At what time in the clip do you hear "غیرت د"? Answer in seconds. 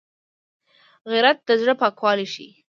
1.11-1.49